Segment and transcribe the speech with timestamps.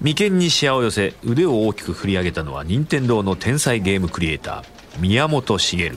[0.00, 5.92] 眉間にシワを寄せ腕を大きく振り上げたのは任天堂の天才ゲームクリエイター宮本茂。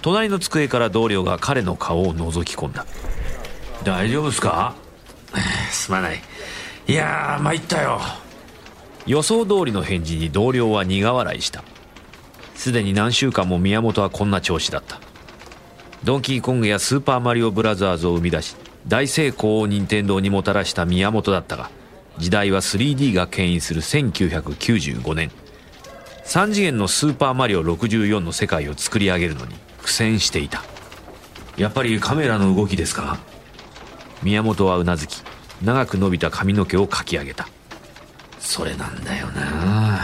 [0.00, 2.86] 隣の机から同僚が彼の顔を覗き込んだ。
[3.84, 4.74] 大丈夫ですか？
[5.70, 6.20] すまない。
[6.86, 8.00] いやー参ったよ。
[9.06, 11.62] 予想通りの返事に同僚は苦笑いした。
[12.54, 15.00] すでに何週間も宮本はこんな調子だった。
[16.02, 21.70] ドンキーコングやスーパーマリオブラザーズを生み出し大成功を任天堂にもたらした宮本だったが
[22.18, 25.30] 時代は 3D が牽引する1995年。
[26.24, 30.62] 3次元のスーパーマリオ64の世界を作り上げるのに苦戦していた。
[31.56, 33.18] やっぱりカメラの動きですか？
[34.22, 35.22] 宮本はうなずき
[35.62, 37.48] 長く伸びた髪の毛をかき上げた。
[38.38, 39.98] それなんだよな。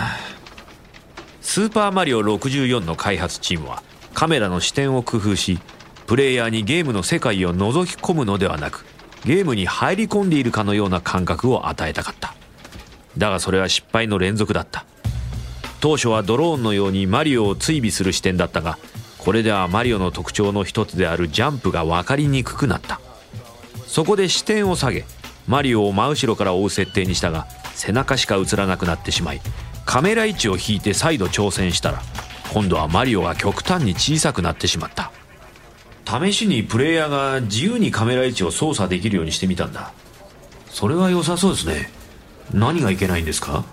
[1.41, 3.83] スーパーマリオ64の開発チームは
[4.15, 5.59] カメラの視点を工夫し
[6.07, 8.85] プレイヤーにゲームの世界を覗き込むのではなく
[9.25, 12.35] ゲームに入り込んでいるかのような感覚を与えたかった。
[13.17, 14.85] だがそれは失敗の連続だった。
[15.81, 18.79] 当初はドローンのようにマリオを追尾する視点だったが
[19.19, 23.01] これではマリオの特徴の一つであるジャンプが分かりにくくなった。
[23.87, 25.05] そこで視点を下げ
[25.47, 29.41] マリオを真後ろから追う設定にしたが背中しか映らなくなってしまい
[29.85, 32.03] カメラ位置を引いて再度挑戦したら
[32.53, 35.13] 今度はマリオが極端に小さくなってしまった。
[36.07, 39.93] 試しにプレイヤーが自由にカメラ位置を操作できるようにしてみたんだ。
[40.69, 41.91] それは良さそうですね。
[42.53, 43.65] 何がいけないんですか？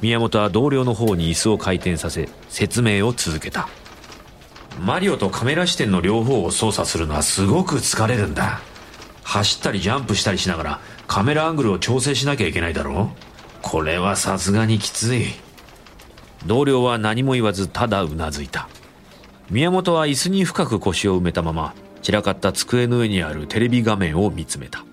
[0.00, 3.68] 宮本は同僚の方に椅子を回転させ説明を続けた。
[4.80, 8.60] マリオとカメラ視点の両方を操作するのはすごく疲れるんだ。
[9.22, 13.16] 走ったりジャンプしたりしながらカメラアングルを調整しなきゃいけないだろう？
[13.62, 15.26] これはさすがにきつい。
[16.44, 18.68] 同僚は何も言わずただうなずいた。
[19.54, 24.84] 宮本は椅子に深く腰を埋めたまま散らかった机の上にあるテレビ画面を見つめた。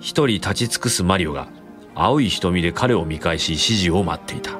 [0.00, 1.46] 一人立ち尽くすマリオが
[1.94, 4.58] 青い瞳で彼を見返し指示を待っていた。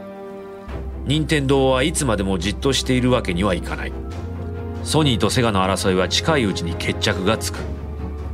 [1.07, 3.93] 任天堂はいつまでもじっとしているわけにはいかない。
[4.85, 7.59] ソニーとセガの争いは近いうちに決着がつく。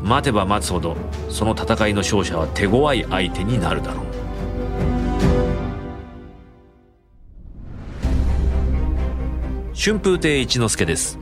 [0.02, 0.94] 待てば待つほど
[1.30, 4.15] その戦いの勝者は手強い相手になるだろう。
[9.78, 11.18] 春風亭一之輔です。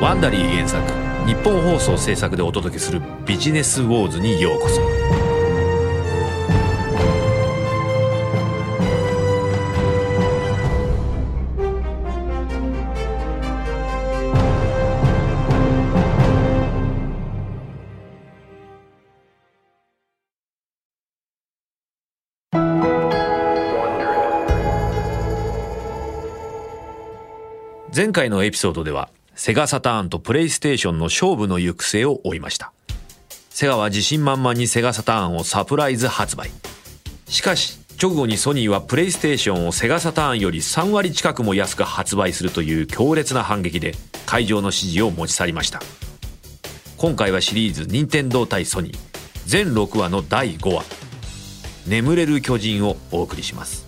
[0.00, 0.80] ワンダリー原作
[1.26, 5.21] 日本放送制作でお届けするビジネスウォーズにようこそ。
[28.02, 32.72] 前回のエピソードではセガサターンとプレイステーションの勝負の行く末を追いました。
[33.48, 36.50] セガは自信満々にセガサターンをサプライズ発売。
[37.28, 43.94] しかし直後にソニーはプレイステーションをセガサターンより3割近くも安く発売するという強烈な反撃で
[44.26, 45.80] 会場の支持を持ち去りました。
[46.96, 48.98] 今回はシリーズ任天堂対ソニー。
[49.46, 50.82] 全6話の第5話
[51.86, 53.86] 「眠れる巨人」をお送りします。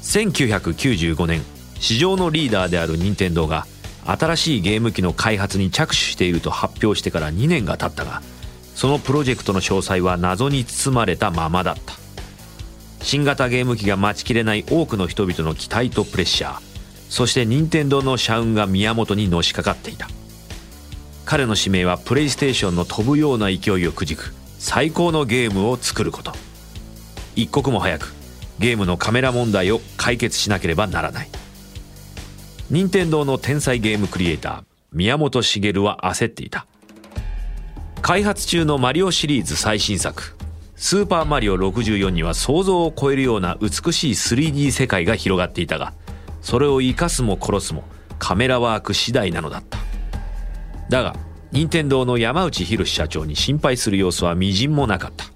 [0.00, 1.42] 1995年
[1.82, 3.66] 市場のリーダーである任天堂が
[4.04, 8.22] 新しいゲーム機の開発に着手していると発表してから2年が経ったが
[8.76, 11.94] そのプロジェクトの詳細は謎に包まれたままだった。
[13.02, 16.60] 新型ゲーム機が待ちきれない多くの人々の期待とプレッシャー
[17.10, 20.08] そして任天堂の社運が宮本にのしかかっていた。
[21.24, 26.32] 彼の使命はプレイステーションの飛ぶような勢いをくじく最高のゲームを作ること。
[27.34, 28.14] 一刻も早く
[28.60, 31.41] ゲームのカメラ問題を解決しなければならない。
[32.72, 36.66] 任天堂の天才ゲームクリエイター宮本茂は焦っていた。
[38.00, 40.34] 開発中のマリオシリーズ最新作
[40.74, 45.92] 「スーパーマリオ64」には想像を超えるような美しい 3D 世界が広がっていたが
[46.40, 47.84] それを生かすも殺すも
[48.18, 49.76] カメラワーク次第なのだった。
[50.88, 51.14] だが
[51.52, 55.26] 任天堂の山内博社長に心配する様子はみじんもなかった。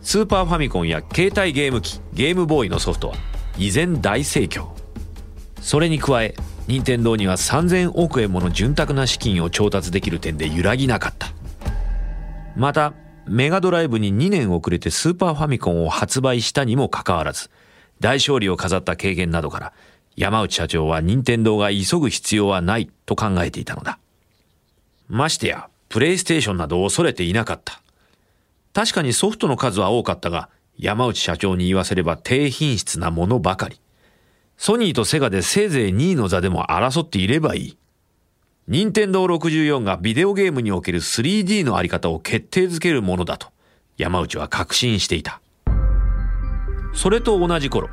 [0.00, 3.16] スーパーファミコンや携帯ゲーム機ゲームボーイのソフトは
[3.58, 4.79] 依然大盛況。
[5.60, 6.34] それに加え
[6.66, 11.28] 任天堂には3000億円もの潤沢な資金を調達できる点で揺らぎなかった。
[12.56, 12.94] また
[13.26, 17.50] メガドライブに2年遅れてスーパーファミコンを発売したにもかかわらず
[18.00, 19.72] 大勝利を飾った経験などから
[20.16, 23.98] 山内社長は任天堂が急ぐ必要はないと考えていたのだ。
[25.08, 27.80] ましてやプレイステーションなど恐れていなかった。
[28.72, 30.48] 確かにソフトの数は多かったが
[30.78, 33.80] 山内社長に言わせれば低品質なものばかり。
[34.62, 37.78] ソニーとセガでせいぜい2位の座でも争っていればいい。
[38.68, 43.46] 任天堂64がビデオゲームにおける 3D のあり方を決定づけるものだと、
[43.96, 45.40] 山内は確信していた。
[46.92, 47.88] それと同じ頃、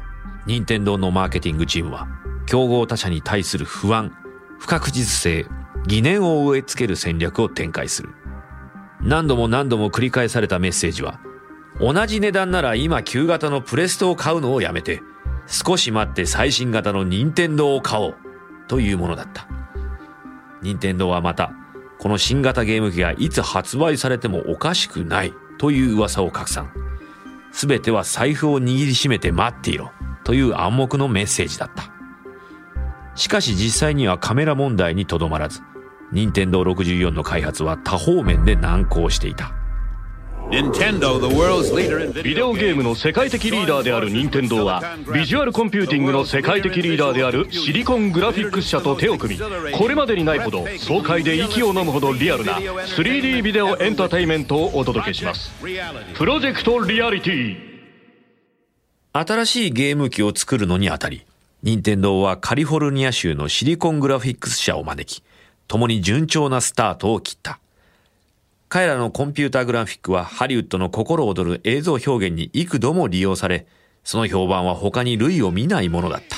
[0.45, 2.05] 任天堂のマーケティングチームは、
[2.47, 4.13] 競合他社に対する不安、
[4.59, 5.45] 不確実性、
[5.87, 8.09] 疑念を植え付ける戦略を展開する。
[8.99, 11.21] 何度も何度も繰り返されたメッセージは、
[11.79, 15.01] 同じ値段なら今旧型のプレストを買うのをやめて、
[15.47, 18.15] 少し待って最新型の任天堂を買おう
[18.67, 19.47] というものだった。
[20.61, 21.51] 任天堂はまた、
[21.99, 26.71] この新型ゲーム機がいつ発売されてもおかしくないという噂を拡散。
[27.51, 29.91] すべては財布を握りしめて待っていろ
[30.23, 31.91] という暗黙のメッセージだった。
[33.15, 35.61] しかし実際にはカメラ問題にとどまらず、
[36.11, 39.56] 任天堂64の開発は多方面で難航していた。
[40.49, 44.81] ビデオゲームの世界的リーダーである任天堂は
[45.13, 49.41] ビジュアルコンピューティングの世界的リーダーであるシリコングラフィックス社と手を組み
[49.77, 55.51] これまでにないほど爽快で息を飲むほどリアルな 3D ビデオエンターテインメントをお届けします。
[56.15, 57.57] プロジェクトリアリティ。
[59.11, 61.25] 新しいゲーム機を作るのにあたり
[61.63, 65.23] 任天堂はカリフォルニア州のシリコングラフィックス社を招き
[65.67, 67.59] 共に順調なスタートを切った
[68.69, 73.65] 彼らのコンピューターグラフィックはハリウッドの心躍る映像表現に幾度も利用され、
[74.03, 76.35] その評判は他に類を見ないものだった。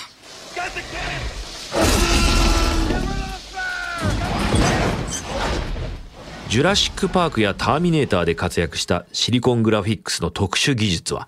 [6.49, 11.27] ジュラシック・パークやターミネーターで活躍したシリコングラフィックスの特殊技術は、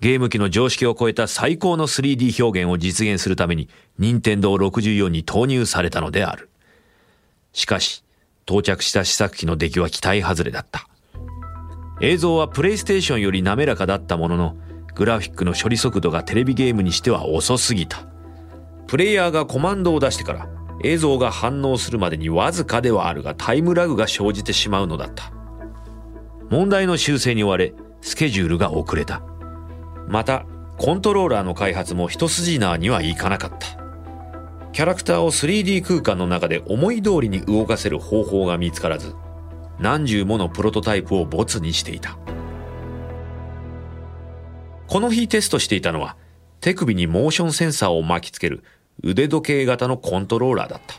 [0.00, 6.50] ゲーム機の常識を超えた最高の 3D 表現を実現するために、任天堂64に投入されたのである。
[7.52, 8.04] しかし、
[8.46, 10.88] 到着した試作機の出来は期待外れだった。
[12.00, 14.56] 映像はプレイステーションより滑らかだったものの、
[14.94, 18.06] グラフィックの処理速度がテレビゲームにしては遅すぎた。
[18.86, 20.48] プレイヤーがコマンドを出してから
[20.84, 25.32] 映像が反応するまでにわずかではあるがタイムラグが生じてしまうのだった。
[26.50, 29.22] 問題の修正に追われ、スケジュールが遅れた。
[30.06, 30.46] また、
[30.78, 33.85] コントローラーの開発も一筋縄にはいかなかった。
[34.76, 39.14] キャラクターを 3D 空間の中で思い通りに動かせる方法が見つからず、
[39.78, 42.18] 何十ものプロトタイプをボツにしていた。
[44.86, 46.14] この日テストしていたのは、
[46.60, 48.64] 手首にモーションセンサーを巻きつける
[49.02, 50.96] 腕時計型のコントローラーだった。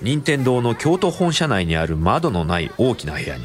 [0.00, 3.44] 任天堂の京都本社内にある窓のない大きな部屋に、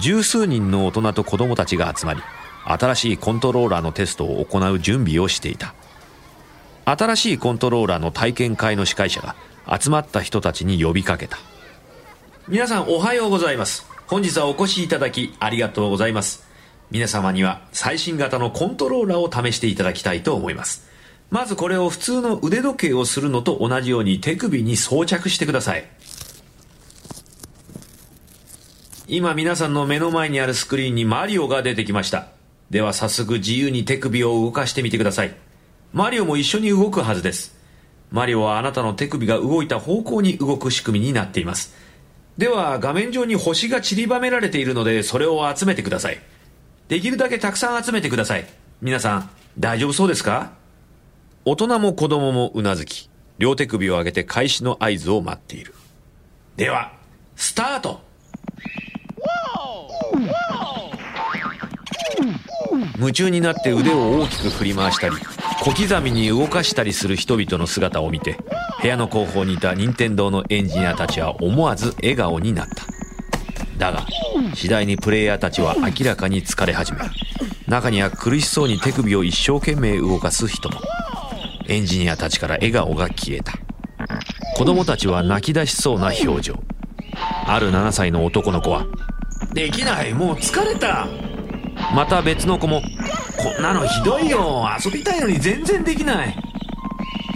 [0.00, 2.20] 十数人の大人と子供たちが集まり、
[2.64, 5.76] 新しいコントローラーのテストを行う準備をしていた。
[6.88, 9.34] 新しいコントローラーの体験会の司会者が
[9.76, 11.36] 集まった人たちに呼びかけた。
[12.46, 13.84] 皆さんおはようございます。
[14.06, 16.46] 本日はお越しいただきありがとうございます。
[16.92, 20.88] 皆様には最新型のコントローラーを試していただきたいと思います。
[21.28, 25.84] まずこれを普通の腕時計をするのと同じように手首に装着してください。
[29.08, 32.28] 今皆さんの目の前にあるスクリーンにマリオが出てきました。
[32.70, 35.45] では早速自由に手首を動かしてみてください。
[35.96, 37.56] マリオも一緒に動くはずです。
[38.10, 41.74] マリオはあなたの手首が動いた方向に動く仕組みになっています。
[42.36, 46.20] では画面上に星が散りばめられているのでそれを集めてください。
[46.88, 48.44] できるだけたくさん集めてください。
[48.82, 50.52] 皆さん、大丈夫そうですか？
[51.46, 53.08] 大人も子供もうなずき、
[53.38, 55.72] 両手首を上げて開始の合図を待っている。
[56.58, 56.92] では、
[57.36, 58.04] スタート
[62.98, 65.16] 夢中になって腕を大きく振り回したり、
[65.66, 68.38] 小刻みに動かしたりする人々の姿を見て
[68.80, 72.84] 部屋の後方にいた任天堂のエンジニアたちは思わず笑顔になった。
[73.76, 74.06] だが
[74.54, 77.06] 次第にプレイヤーたちは明らかに疲れ始める。
[77.66, 80.80] 中には苦しそうに手首を一生懸命動かす人も。
[81.66, 83.54] エンジニアたちから笑顔が消えた。
[84.54, 86.62] 子供たちは泣き出しそうな表情。
[87.44, 88.86] ある7歳の男の子は
[89.52, 91.08] 「できないもう疲れた」
[91.92, 92.82] また別の子も
[93.46, 94.68] こんなのひどいよ。
[94.84, 96.36] 遊びたいのに全然できない。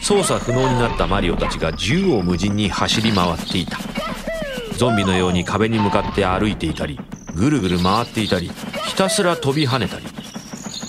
[0.02, 3.78] 操作不能になったマリオたちが縦横無尽に走り回っていた。
[4.76, 6.98] ゾンビのように壁に向かって歩いていたり
[7.36, 8.50] ぐるぐる回っていたり
[8.86, 10.06] ひたすら飛び跳ねたり。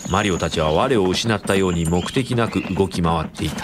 [0.10, 3.63] マリオたちは我を失ったように目的なく動き回っていた。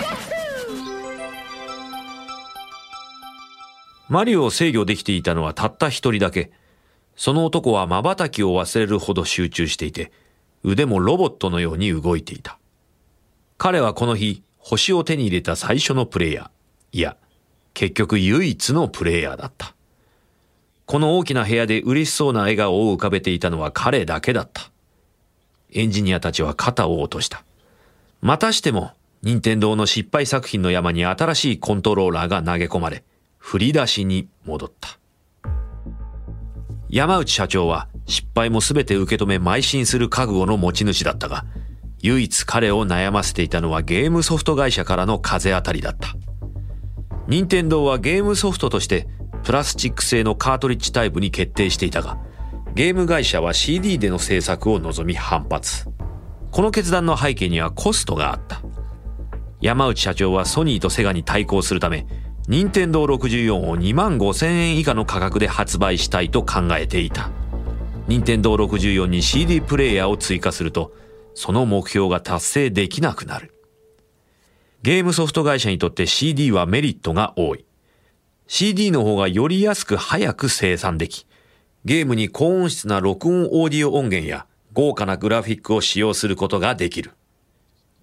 [4.10, 6.52] マリオを制御できていたのはたった一人だけ。
[7.16, 10.12] その男は瞬きを忘れるほど集中していて
[10.64, 12.58] 腕もロボットのように動いていた。
[13.58, 16.98] 彼はこの日、星を手に入れた最初のプレイヤー。
[16.98, 17.18] いや、
[17.74, 19.76] 結局唯一のプレイヤーだった。
[20.86, 24.72] この大きな部屋で嬉しそうな笑顔を浮かべていたのは彼だけだった。
[25.74, 27.44] エンジニアたちは肩を落とした。
[28.22, 33.04] またしても、任天堂の失敗作品の山に新しいコントローラーが投げ込まれ、
[33.38, 34.98] 振り出しに戻った。
[36.98, 41.46] 山内社長は失敗も全て受け止め邁進する覚悟の持ち主だったが、
[42.00, 46.16] 唯一彼を悩ませていたのはゲームソフト会社からの風当たりだった。
[47.28, 49.08] 任天堂はゲームソフトとして
[49.44, 52.18] プラスチック製のカートリッジタイプに決定していたが、
[52.74, 55.86] ゲーム会社は CD での制作を望み反発。
[56.50, 58.64] この決断の背景にはコストがあった。
[59.62, 62.08] 山内社長はソニーとセガに対抗するため、
[62.48, 67.30] 任天堂64を2万5千円以下の価格で発売したいと考えていた。
[68.08, 70.94] 任天堂64に CD プレイヤーを追加すると、
[71.34, 73.54] その目標が達成できなくなる。
[74.82, 77.66] ゲームソフト会社にとって CD はメリットが多い。
[78.48, 81.26] CD の方がより安く早く生産でき、
[81.84, 87.12] ゲームに高音質な録音オーディオ音源や豪華なグラフィックを使用することができる。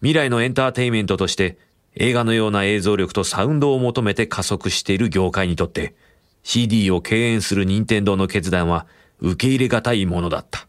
[0.01, 1.57] 未来のエンターテインメントとして
[1.97, 5.95] 映画のような映像力とサウンドを求めて加速している業界にとって
[6.43, 8.87] CD を敬遠する任天堂の決断は
[9.21, 10.67] 受け入れがたいものだった。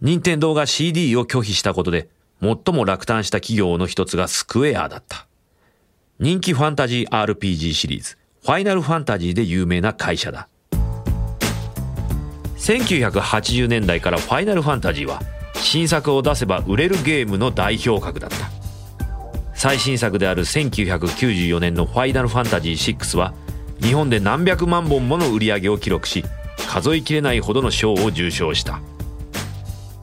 [0.00, 2.08] 任天堂が CD を拒否したことで
[2.40, 5.26] 最も落胆した企業の一つがスクエアだった。
[6.18, 10.48] 人気ファンタジー RPG シリーズ、ファイナルファンタジーで有名な会社だ。
[12.58, 15.22] 1980年代からファイナルファンタジーは
[15.54, 18.59] 新作を出せば売れるゲームの代表格だった
[19.60, 23.34] 最新作である1994年の「ファイナルファンタジー6」は
[23.82, 26.24] 日本で何百万本もの売り上げを記録し
[26.66, 28.80] 数えきれないほどの賞を受賞した。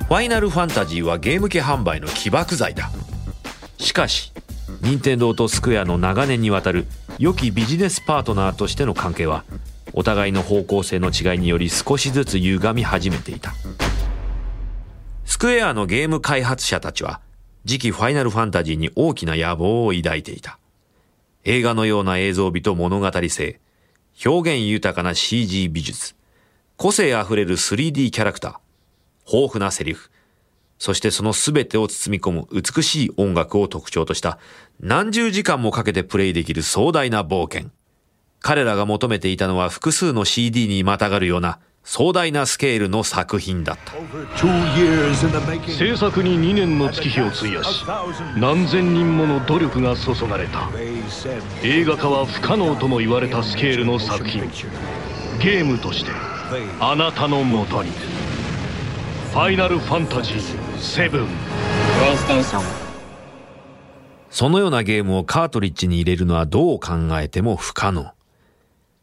[0.08, 2.92] ファイナルファンタジーはゲーム機販売の起爆剤だ。
[3.80, 4.32] しかし
[4.82, 6.86] 任天堂とスクエアの長年にわたる
[7.18, 9.44] 良きビジネスパートナーとしての関係は
[9.94, 13.56] お互いの方向性の違いにより少しずつ歪み始めていた。
[15.26, 17.22] スクエアのゲーム開発者たちは、
[17.68, 20.58] 次期ファイナルファンタジーに大きな野望を抱いていた。
[21.44, 23.60] 映画のような映像美と物語性、
[24.26, 26.16] 表現豊かな CG 美術、
[26.78, 30.10] 個性あふれる 3D キャラクター、豊富なセリフ、
[30.80, 34.38] そしてその全てを包み込む美しい音楽を特徴とした
[34.80, 37.72] 何十時間もかけてプレイできる壮大な冒険。
[38.40, 41.60] 彼らが求めていたのは複数の CD にまたがるような
[41.90, 43.94] 壮大なスケールの作品だった。
[45.72, 47.86] 制作に2年の月日を費やし
[48.36, 50.70] 何千人もの努力が注がれた。
[51.64, 54.42] 映画化は不可能とも言われたスケールの作品。
[55.40, 56.12] ゲームとして
[56.82, 57.92] あなたのもとに
[59.32, 60.40] 「ファイナルファンタジー
[60.78, 61.10] 7」
[64.30, 68.12] そのようなゲームをカートリッジに入れるのはどう考えても不可能。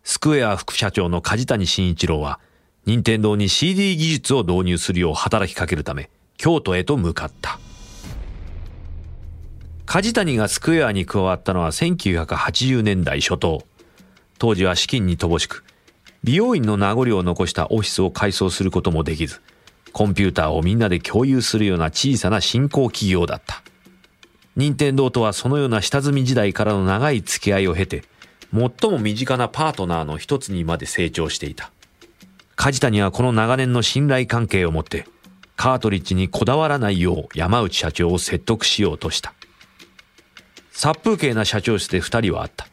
[0.02, 2.40] スクエア副社長の梶谷慎一郎は
[2.86, 7.58] 任天堂に CD 技術を導入するよう働きかけるため、京都へと向かった。
[9.86, 13.64] 梶谷がスクエアに加わったのは1980年代初頭。
[14.38, 15.64] 当時は資金に乏しく、
[16.24, 19.40] 美容院の名残を残したオフィスを改装することもできず、
[19.92, 23.62] コンピューターをみんなで共有するような小さな新興企業だった。
[24.56, 28.04] 任天堂とはそのような下積み時代からの長い付き合いを経て、
[28.52, 31.70] 最も身近なパートナーの一つにまで成長していた。
[32.56, 35.06] 梶谷はこの長年の信頼関係をもって、
[35.56, 39.34] カートリッジにこだわらないよう山内社長を説得しようとした。
[40.72, 42.66] 殺風景な社長室で二人はあった。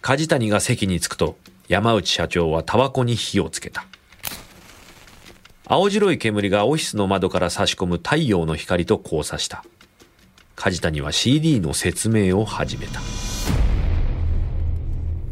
[0.00, 1.36] 梶谷が席に着くと、
[1.68, 3.86] 山内社長はタバコに火をつけた。
[5.66, 9.64] 青白い煙がオフィスの窓から差し込む太陽の光と交差した。
[10.56, 13.00] 梶谷は CD の説明を始めた。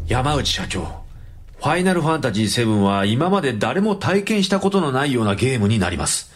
[0.07, 1.06] 山内社長、
[1.67, 6.31] ファイナルファンタジー7は今まで誰も体験したことのないようなゲームになります。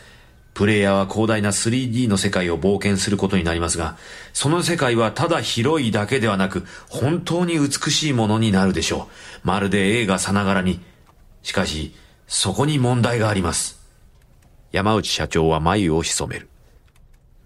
[0.55, 3.97] プレイヤーは広大な 3D の世界を冒険することになりますが、
[4.33, 9.09] その世界はただ広いだけではなく、本当に美しいものになるでしょ
[9.45, 9.47] う。
[9.47, 10.81] まるで映画さながらに。
[11.45, 11.95] しかし、
[12.27, 13.81] そこに問題があります。
[14.73, 16.49] 山内社長は眉を潜める。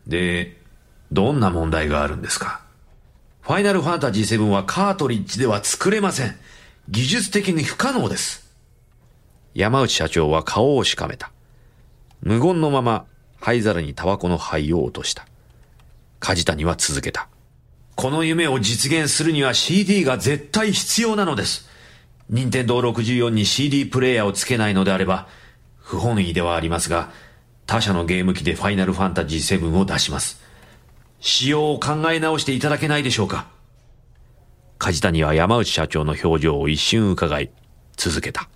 [0.06, 0.56] で、
[1.12, 2.62] どんな問題があるんですか？
[3.42, 6.34] ファイナルファンタジー7はカートリッジでは作れません。
[6.88, 8.52] 技術的に不可能です。
[9.54, 11.30] 山内社長は顔をしかめた。
[12.20, 13.06] 無言のまま
[13.40, 15.26] 灰皿にタバコの灰を落とした。
[16.20, 17.28] 梶谷は続けた。
[17.94, 21.68] この夢を実現するには CD が絶対必要なのです。
[22.28, 25.28] 任天堂64に CD プレイヤーをつけないのであれば、
[25.78, 27.10] 不本意ではありますが、
[27.66, 30.42] 他社のゲーム機でファイナルファンタジー7を出します。
[31.20, 33.46] 仕様を考え直していただけないでしょうか
[34.78, 37.50] 梶谷は山内社長の表情を一瞬伺い、
[37.96, 38.48] 続けた。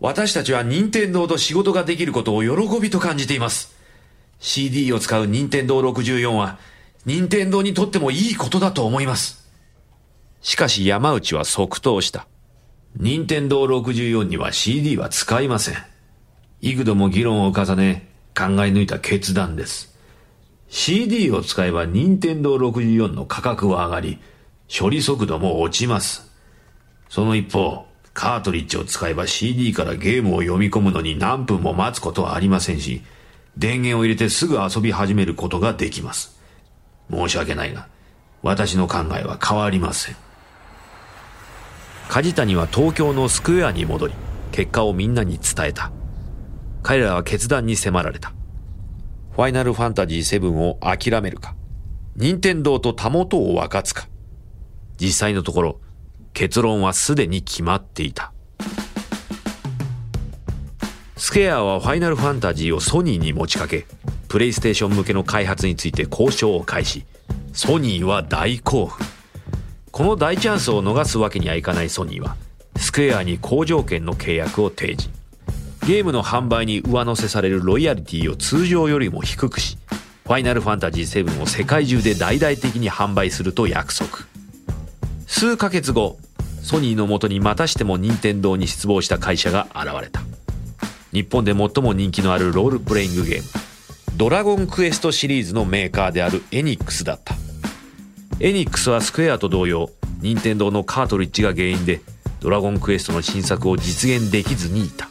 [0.00, 3.74] 私たちは任天堂と仕事ができることを喜びと感じています。
[4.38, 6.58] CD を使う任天堂64は、
[7.06, 9.48] 任天堂にとってもいいことだと思います。
[10.40, 12.26] しかし山内は即答した。
[12.96, 15.76] 任天堂64には CD は使いません。
[16.60, 19.96] 幾度も議論を重ね考え抜いた決断です。
[20.68, 24.18] CD を使えば任天堂64の価格は上がり、
[24.72, 26.30] 処理速度も落ちます。
[27.10, 33.02] その一方、カートリッジを使えば CD からゲームを読み込むのに何分も待つことはありませんし、
[33.56, 36.40] 電源を入れてすぐ遊び始めることができます。
[37.10, 37.88] 申し訳ないが、
[38.42, 40.16] 私の考えは変わりません。
[42.08, 44.14] 梶谷は東京のスクエアに戻り、
[44.52, 45.92] 結果をみんなに伝えた。
[46.82, 48.32] 彼らは決断に迫られた。
[49.32, 51.54] ファイナルファンタジー7を諦めるか、
[52.16, 54.08] 任天堂とたもとを分かつか。
[55.02, 55.80] 実際のところ、
[56.32, 58.32] 結論はすでに決まっていた。
[61.16, 63.84] スケアはファイナルファンタジーをソニーに持ちかけ、
[64.28, 67.04] プレイステーション向けの開発について交渉を開始。
[67.52, 69.04] ソニーは大興奮。
[69.90, 72.36] この大チャンスを逃すわけにはいかないソニーは、
[72.76, 75.10] スクエアに好条件の契約を提示。
[75.84, 79.78] ゲームの販売に上乗せされるロイヤリティを通常よりも低くし、
[80.22, 84.31] ファイナルファンタジー7を世界中で大々的に販売すると約束。
[85.32, 86.18] 数ヶ月後、
[86.62, 90.20] ソニーのもとにまたしても任天堂に失望した会社が現れた。
[91.10, 93.48] 日本で最も人気のあるロールプレイングゲーム、
[94.16, 97.34] ドラゴンクエストシリーズのメーカーであるエニックスだった。
[98.40, 102.02] エニックスはスクエアと同様、任天堂のカートリッジが原因で、
[102.40, 105.08] ドラゴンクエストの新作を実現できずにいた。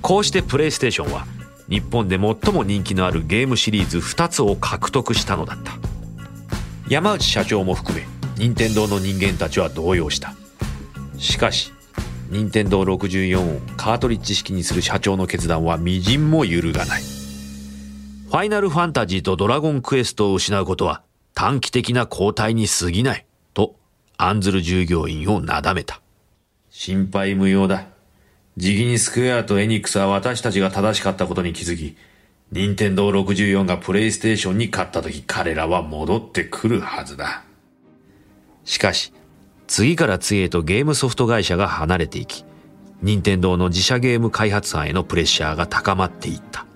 [0.00, 1.26] こうしてプレイステーションは
[1.68, 5.72] 日本で最も人気のあるゲームシリーズ2つを獲得したのだった
[6.88, 10.32] 山内社長も含め任天堂の人間たちは動揺した。
[11.18, 11.74] しかし
[12.30, 17.02] 任天堂64をカートリッジ式にする社長の決断は微塵も揺るがない。
[17.02, 21.02] ファイナルファンタジーとドラゴンクエストを失うことは
[21.34, 23.76] 短期的な交代に過ぎないと
[24.16, 26.00] 案ずる従業員をなだめた。
[26.70, 27.88] 心配無用だ。
[28.56, 31.94] じきにスクエアとエニックスは私たちが正しかったことに気づき、
[32.52, 37.44] 任天堂64がプレイステーションに勝った時彼らは戻ってくるはずだ。
[38.64, 39.12] しかし、
[39.66, 42.44] 次から次へとゲームソフト会社が離れていき、
[43.02, 46.66] 任天堂の自社ゲーム開発班へのプレッシャーが高まっていった。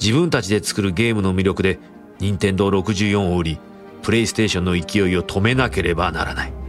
[0.00, 1.78] 自分たちで作るゲームの魅力で
[2.18, 3.58] 任天堂64を売り、
[4.02, 6.60] プレイステーションの勢いを止めなければならない。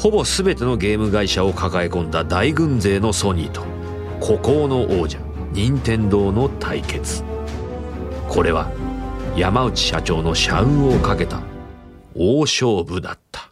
[0.00, 3.66] ほぼ全てのゲーム会社を抱え込んだ大軍勢のソニーと
[4.18, 5.18] 孤高の王者
[5.52, 7.22] 任天堂の対決
[8.26, 8.72] これは
[9.36, 11.42] 山内社長の社運をかけた
[12.22, 13.48] 大勝負だった。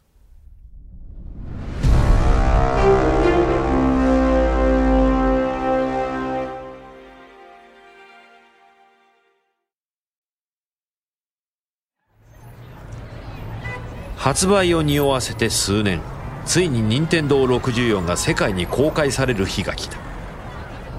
[14.18, 16.02] 発売を匂わせて数年。
[16.44, 19.96] ついに任天堂64が世界に公開される日が来た。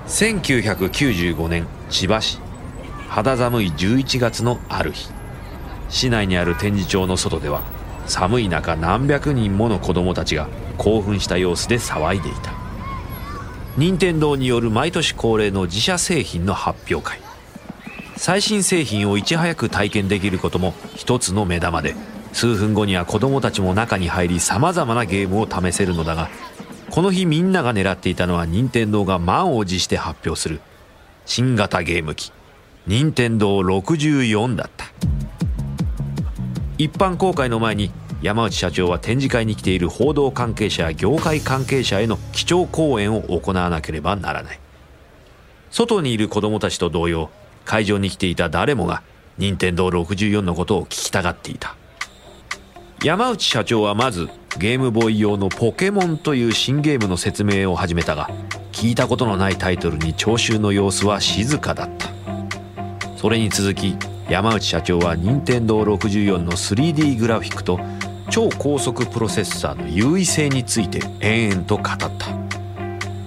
[0.08, 2.39] 1995年千葉市。
[3.10, 5.18] 肌寒い11月のある日。
[5.89, 7.63] 市内にある展示場の外では
[8.06, 10.47] 寒い中何百人もの子供たちが
[10.78, 12.54] 興奮した様子で騒いでいた。
[13.78, 17.19] 任天堂による毎年恒例の自社製品の発表会。
[18.17, 21.95] 最新製品をいち早く体験できることも一つの目玉で
[22.34, 26.30] 数分後には子供たちも中に入り様々なゲームを試せるのだが
[26.89, 30.60] この日みんなが狙っていたのは任天堂が満を持して発表する
[31.25, 32.34] 新型ゲーム機
[32.88, 35.29] 任天堂64だった。
[36.80, 44.60] 一般公開の前に山内社長は展示会に来ている報道関係者や業界関係者への基調講演を行わなければならない。
[45.72, 47.30] 外にいる子供たちと同様
[47.65, 49.04] 会場に来ていた誰もが
[49.38, 51.76] 任天堂64のことを聞きたがっていた。
[53.04, 58.30] 山内社長はまずゲームボーイ用のポケモンという新ゲームの説明を始めたが
[58.72, 62.08] 聞いたことのないタイトルに聴衆の様子は静かだった。
[63.18, 63.98] それに続き
[64.30, 67.80] 山内社長は任天堂64の 3D グラフィックと
[68.30, 72.10] 超高速プロセッサーの優位性について延々と語った。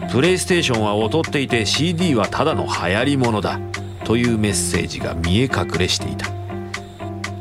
[0.09, 3.59] プレイステーションは劣っていて CD はただの流行り物だ
[4.05, 6.27] というメッセージが見え隠れしていた。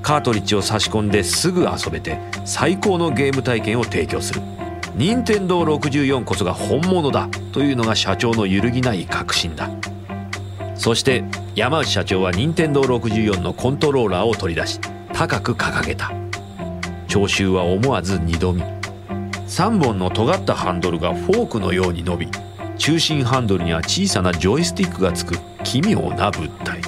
[0.02, 4.42] カートリッジを差し込んですぐ遊べて最高のゲーム体験を提供する。
[4.96, 9.70] 任天堂64こそが本物だというのが社長の揺るぎない確信だ。
[10.76, 11.24] そして
[11.56, 14.80] 山内社長は任天堂64のコントローラーを取り出し
[15.14, 16.12] 高く掲げた。
[17.08, 18.64] 聴衆は思わず二度見。
[19.48, 22.28] 3本の尖ったハンドルがフォークのように伸び
[22.78, 26.82] 中心ハンドルには小さなジョイスティックがつく奇妙な物体。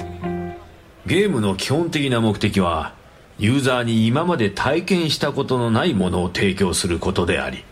[1.06, 2.94] ゲームの基本的な目的は
[3.38, 7.64] ユーザーに今まで体験したことのないものを提供することであり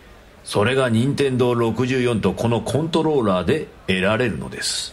[0.43, 4.92] それが任天堂64とこのコントローラーで得られるのです。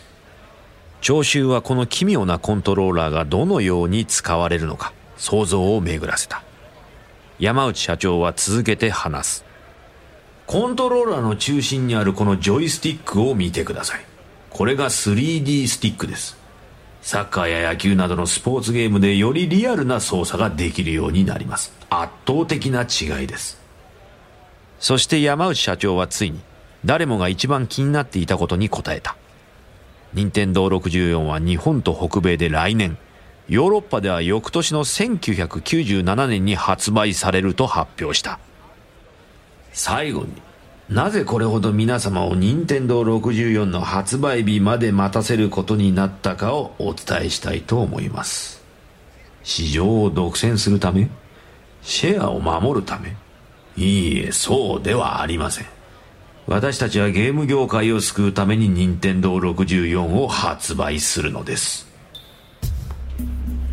[1.00, 6.42] 聴衆はこの奇妙なコントローラーがどのように使われるのか想像を巡らせた。
[7.38, 9.44] 山内社長は続けて話す。
[10.46, 14.04] コントローラーの中心にあるこのジョイスティックを見てください。
[14.50, 16.36] これが 3D スティックです。
[17.02, 21.72] サッカーや野球などのスポーツゲームでよりリアルな操作ができるようになります。
[21.88, 23.58] 圧倒的な違いです。
[24.78, 26.40] そして山内社長はついに
[26.84, 29.16] 誰もが一番気になっていたことに答えた。
[30.12, 32.98] 任天堂64は日本と北米で来年。
[33.48, 38.38] ヨーロッパでは翌年の1997年に発売されると発表した。
[39.72, 40.30] 最後に
[40.88, 48.60] なぜこれほど皆様を任天堂64の発売日まで待たせることになったかをお伝えしたいと思います。
[49.44, 51.08] 市場を独占するため
[51.82, 53.16] シェアを守るため。
[53.76, 55.79] いいえそうではありません。
[56.50, 61.86] 私たちはゲーム業界を救うために任天堂64を発売するのです。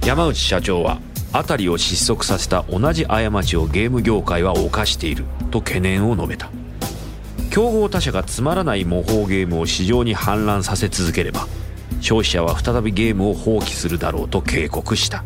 [0.05, 1.01] 山内社長は
[1.33, 6.51] 辺りを失速させた同じ過ちをゲーム業界は犯していると懸念を述べた。
[7.49, 11.47] 競合他社がつまらない模倣ゲームを市場に氾濫させ続ければ
[11.99, 15.23] 消費者は再びゲームを放棄するだろうと警告した。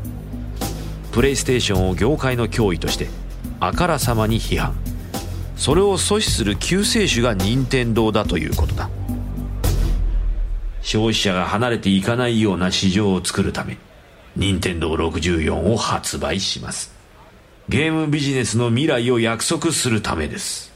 [1.11, 3.09] プレイステーションを業界の脅威として
[3.59, 4.90] あからさまに批判。
[5.61, 8.89] それを阻止する救世主が任天堂だということだ。
[10.81, 13.77] 消費者が離れていかないような市場を作るため
[14.35, 16.95] 任天堂64を発売します。
[17.69, 20.73] ゲームビジネスの未来を約束するためです。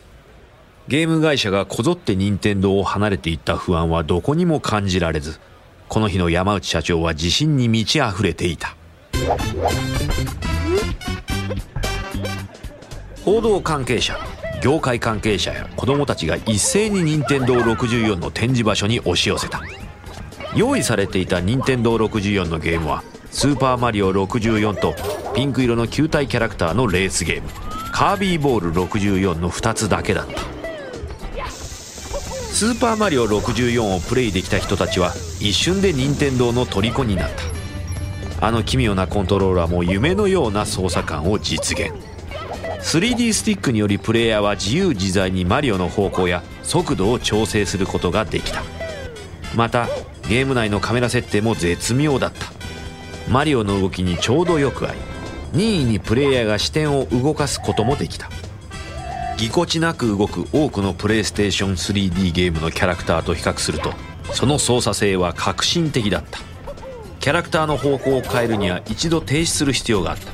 [0.87, 5.39] ゲーム会社がこぞって任天堂を離れていった不安はどこにも感じられず
[5.89, 8.75] この日の山内社長は自信に満ち溢れていた。
[13.23, 14.15] 報道関係者
[14.65, 19.61] 業界関係者や子供たちが一斉に任天堂64の展示場所に押し寄せた。
[20.55, 24.95] 用意されていた任天堂64のゲームはスーパーマリオ64と
[25.35, 27.49] ピンク色の球体キャラクターのレースゲーム。
[27.91, 30.41] カービーボール64の2つだけだった。
[31.45, 37.29] スーパーマリオ64をプレイできた人たちは一瞬で任天堂の虜になっ
[38.39, 38.47] た。
[38.47, 42.14] あの奇妙なコントローラーも夢のような操作感を実現。
[42.85, 48.61] 3D スティックによりプレイヤーは自由自在にマリオの方向や速度を調整することができた。
[49.55, 49.87] また
[50.29, 52.45] ゲーム内のカメラ設定も絶妙だった。
[53.27, 54.97] マリオの動きにちょうどよく合い
[55.53, 58.29] 任意にプレイヤーが視点を動かすこともできた。
[59.35, 63.93] ぎこちなく動く多くのプレイステーション 3D ゲームのキャラクターと比較すると
[64.31, 66.39] その操作性は革新的だった。
[67.19, 70.31] キャラクターの方向を変えるには一度停止する必要があった。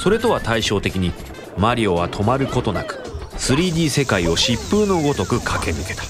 [0.00, 1.12] それとは対照的に
[1.60, 2.94] マリオは止まることなく
[3.36, 6.02] 3D 世界を疾風のごとく駆け抜けた。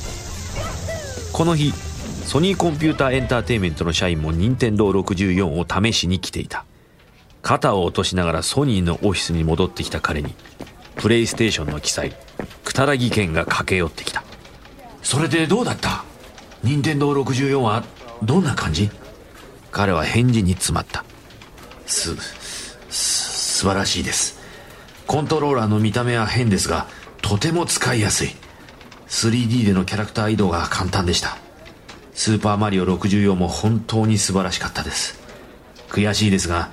[1.33, 1.73] この日
[2.25, 6.65] ソニーコンピューターエンターテインメントの社員も任天堂64を試しに来ていた。
[7.43, 10.37] 肩を落としながらソニーのオフィスに戻ってきた彼に
[10.95, 12.15] プレイステーションの記載
[12.63, 14.23] 草薙健が駆け寄ってきた。
[15.03, 16.05] それでどうだった？
[16.63, 17.83] 任天堂64は
[18.23, 18.89] どんな感じ？
[19.73, 21.05] 彼は返事に詰まった。
[21.87, 22.79] すす
[23.61, 24.39] 素晴らしいです。
[25.11, 26.87] コントローラーの見た目は変ですが
[27.21, 28.29] とても使いやすい。
[29.09, 31.37] 3D でのキャラクター移動が簡単でした。
[32.15, 35.21] スーパーマリオ64も本当に素晴らしかったです。
[35.89, 36.71] 悔しいですが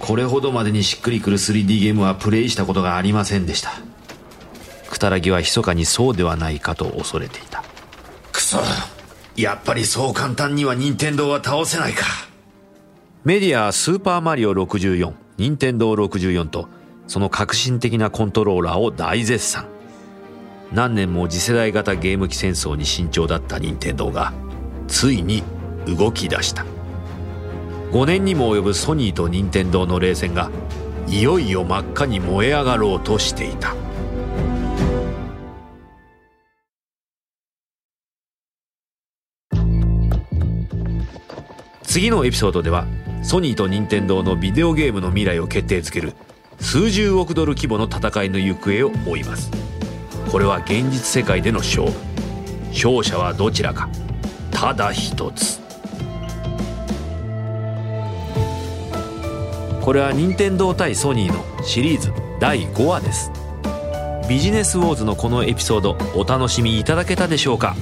[0.00, 3.70] これほどまでにしっくりくる 3D ゲームはプレイしたことがありませんでした。
[4.90, 7.62] 草薙は密かにそうではないかと恐れていた。
[8.32, 8.58] くそ
[9.36, 12.04] やっぱりそう簡単には任天堂は倒せないか。
[13.22, 16.68] メディアはスーパーマリオ64任天堂64と
[17.06, 19.66] その革新的なコントローラーを大絶賛。
[20.72, 24.32] 何年も次世代型ゲーム機戦争に慎重だった任天堂が
[24.88, 25.42] ついに
[25.86, 26.64] 動き出した。
[27.92, 30.50] 5年にも及ぶソニーと任天堂の冷戦が
[31.06, 33.76] いよいよ真っ赤に燃え上がろうとしていた。
[41.84, 42.86] 次のエピソードでは
[43.22, 46.12] ソニーと任天堂のビデオゲームの未来を決定づける
[46.60, 49.50] 数十億ドル規模の戦いの行方を追います。
[50.30, 51.92] これは現実世界での勝負。
[52.70, 53.88] 勝者はどちらか。
[54.50, 55.60] ただ一つ。
[59.80, 63.30] これは任天堂対ソニーのシリーズ第5話です。
[64.28, 67.76] ビジネスウォーズのこのエピソードお楽しみいただけたでしょうか？